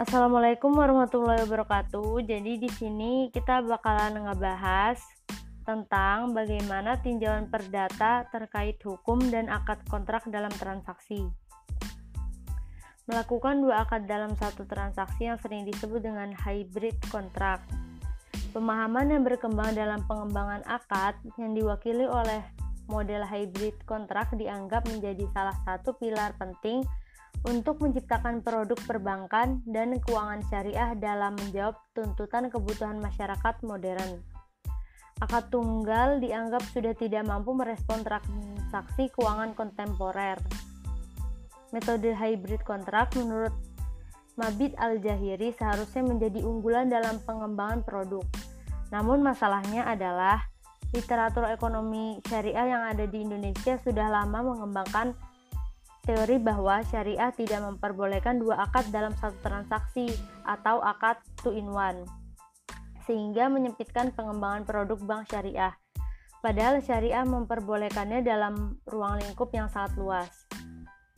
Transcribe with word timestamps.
Assalamualaikum 0.00 0.72
warahmatullahi 0.80 1.44
wabarakatuh. 1.44 2.24
Jadi 2.24 2.56
di 2.56 2.72
sini 2.72 3.28
kita 3.28 3.60
bakalan 3.60 4.24
ngebahas 4.24 4.96
tentang 5.68 6.32
bagaimana 6.32 6.96
tinjauan 7.04 7.52
perdata 7.52 8.24
terkait 8.32 8.80
hukum 8.80 9.20
dan 9.28 9.52
akad 9.52 9.76
kontrak 9.92 10.24
dalam 10.32 10.48
transaksi. 10.56 11.28
Melakukan 13.12 13.60
dua 13.60 13.84
akad 13.84 14.08
dalam 14.08 14.32
satu 14.40 14.64
transaksi 14.64 15.28
yang 15.28 15.36
sering 15.36 15.68
disebut 15.68 16.00
dengan 16.00 16.32
hybrid 16.32 16.96
kontrak. 17.12 17.60
Pemahaman 18.56 19.12
yang 19.12 19.20
berkembang 19.20 19.76
dalam 19.76 20.00
pengembangan 20.08 20.64
akad 20.64 21.12
yang 21.36 21.52
diwakili 21.52 22.08
oleh 22.08 22.40
model 22.88 23.20
hybrid 23.28 23.76
kontrak 23.84 24.32
dianggap 24.32 24.80
menjadi 24.88 25.28
salah 25.36 25.60
satu 25.68 25.92
pilar 26.00 26.32
penting 26.40 26.88
untuk 27.48 27.80
menciptakan 27.80 28.44
produk 28.44 28.76
perbankan 28.84 29.64
dan 29.64 29.96
keuangan 29.96 30.44
syariah 30.52 30.92
dalam 30.98 31.32
menjawab 31.40 31.76
tuntutan 31.96 32.52
kebutuhan 32.52 33.00
masyarakat 33.00 33.54
modern. 33.64 34.20
Akad 35.20 35.52
tunggal 35.52 36.20
dianggap 36.20 36.64
sudah 36.72 36.96
tidak 36.96 37.24
mampu 37.28 37.52
merespon 37.52 38.00
transaksi 38.04 39.12
keuangan 39.12 39.52
kontemporer. 39.56 40.40
Metode 41.72 42.12
hybrid 42.12 42.64
kontrak 42.64 43.12
menurut 43.16 43.52
Mabit 44.40 44.72
Al-Jahiri 44.80 45.52
seharusnya 45.52 46.00
menjadi 46.00 46.40
unggulan 46.40 46.88
dalam 46.88 47.20
pengembangan 47.28 47.84
produk. 47.84 48.24
Namun 48.88 49.20
masalahnya 49.20 49.84
adalah 49.84 50.40
literatur 50.90 51.46
ekonomi 51.52 52.18
syariah 52.26 52.74
yang 52.74 52.82
ada 52.88 53.04
di 53.06 53.22
Indonesia 53.22 53.78
sudah 53.78 54.10
lama 54.10 54.40
mengembangkan 54.42 55.14
teori 56.04 56.40
bahwa 56.40 56.80
syariah 56.88 57.32
tidak 57.36 57.60
memperbolehkan 57.60 58.40
dua 58.40 58.64
akad 58.68 58.88
dalam 58.88 59.12
satu 59.18 59.36
transaksi 59.44 60.08
atau 60.48 60.80
akad 60.80 61.20
two 61.44 61.52
in 61.52 61.68
one, 61.68 62.04
sehingga 63.04 63.52
menyempitkan 63.52 64.12
pengembangan 64.16 64.64
produk 64.64 64.98
bank 65.04 65.28
syariah. 65.28 65.76
Padahal 66.40 66.80
syariah 66.80 67.20
memperbolehkannya 67.28 68.24
dalam 68.24 68.80
ruang 68.88 69.20
lingkup 69.20 69.52
yang 69.52 69.68
sangat 69.68 69.92
luas. 70.00 70.32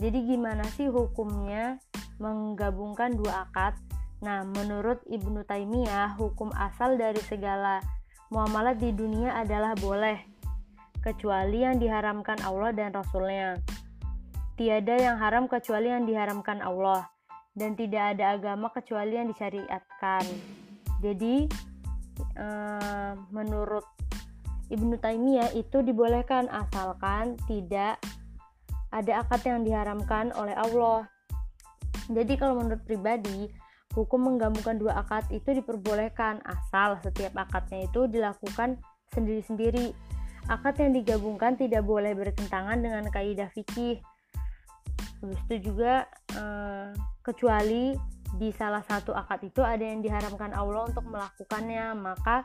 Jadi 0.02 0.18
gimana 0.26 0.66
sih 0.74 0.90
hukumnya 0.90 1.78
menggabungkan 2.18 3.14
dua 3.14 3.46
akad? 3.46 3.78
Nah, 4.22 4.42
menurut 4.42 5.02
Ibnu 5.06 5.46
Taimiyah, 5.46 6.18
hukum 6.18 6.50
asal 6.54 6.98
dari 6.98 7.22
segala 7.26 7.82
muamalat 8.30 8.82
di 8.82 8.90
dunia 8.94 9.34
adalah 9.38 9.78
boleh, 9.78 10.18
kecuali 11.02 11.66
yang 11.66 11.78
diharamkan 11.78 12.38
Allah 12.42 12.70
dan 12.74 12.90
Rasulnya. 12.94 13.58
Tiada 14.52 14.94
yang 15.00 15.16
haram 15.16 15.48
kecuali 15.48 15.88
yang 15.88 16.04
diharamkan 16.04 16.60
Allah, 16.60 17.08
dan 17.52 17.76
tidak 17.76 18.16
ada 18.16 18.36
agama 18.36 18.68
kecuali 18.72 19.16
yang 19.16 19.28
disyariatkan. 19.28 20.24
Jadi, 21.00 21.48
eh, 22.36 23.12
menurut 23.32 23.84
Ibnu 24.72 24.96
Taimiyah 24.96 25.52
itu 25.52 25.84
dibolehkan 25.84 26.48
asalkan 26.48 27.36
tidak 27.44 28.00
ada 28.88 29.24
akad 29.24 29.40
yang 29.44 29.60
diharamkan 29.68 30.32
oleh 30.32 30.56
Allah. 30.56 31.08
Jadi 32.08 32.36
kalau 32.40 32.60
menurut 32.60 32.80
pribadi, 32.84 33.52
hukum 33.92 34.32
menggabungkan 34.32 34.80
dua 34.80 35.04
akad 35.04 35.28
itu 35.28 35.52
diperbolehkan 35.60 36.40
asal 36.44 36.96
setiap 37.04 37.36
akadnya 37.36 37.84
itu 37.84 38.08
dilakukan 38.08 38.80
sendiri-sendiri. 39.12 39.92
Akad 40.48 40.80
yang 40.80 40.96
digabungkan 40.96 41.54
tidak 41.60 41.84
boleh 41.84 42.16
bertentangan 42.16 42.80
dengan 42.80 43.04
kaidah 43.12 43.52
fikih 43.52 44.00
Habis 45.22 45.38
itu 45.46 45.72
juga 45.72 46.10
eh, 46.34 46.90
kecuali 47.22 47.94
di 48.36 48.48
salah 48.50 48.82
satu 48.82 49.12
akad 49.14 49.44
itu 49.46 49.60
ada 49.62 49.84
yang 49.84 50.02
diharamkan 50.02 50.50
Allah 50.56 50.88
untuk 50.88 51.04
melakukannya, 51.06 51.94
maka 51.94 52.42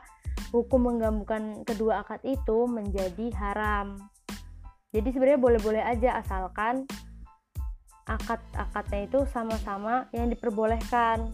hukum 0.54 0.94
menggabungkan 0.94 1.66
kedua 1.66 2.06
akad 2.06 2.22
itu 2.22 2.68
menjadi 2.68 3.32
haram. 3.36 3.98
Jadi 4.92 5.08
sebenarnya 5.12 5.40
boleh-boleh 5.40 5.82
aja 5.84 6.20
asalkan 6.20 6.88
akad-akadnya 8.08 9.04
itu 9.04 9.20
sama-sama 9.28 10.08
yang 10.16 10.32
diperbolehkan, 10.32 11.28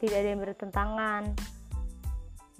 tidak 0.00 0.16
ada 0.20 0.28
yang 0.28 0.42
bertentangan. 0.44 1.22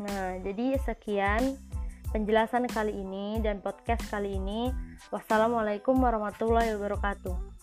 Nah, 0.00 0.41
jadi 0.41 0.81
sekian 0.81 1.60
penjelasan 2.08 2.64
kali 2.72 2.96
ini 3.04 3.42
dan 3.44 3.60
podcast 3.60 4.08
kali 4.08 4.41
ini. 4.41 4.72
Wassalamualaikum 5.12 5.98
warahmatullahi 6.00 6.72
wabarakatuh. 6.78 7.53